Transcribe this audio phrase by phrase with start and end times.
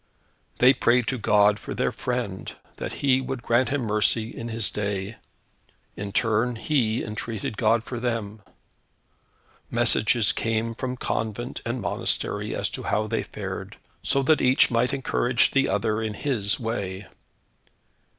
[0.57, 4.71] They prayed to God for their friend, that He would grant him mercy in His
[4.71, 5.17] day.
[5.95, 8.41] In turn, he entreated God for them.
[9.69, 14.91] Messages came from convent and monastery as to how they fared, so that each might
[14.91, 17.05] encourage the other in His way.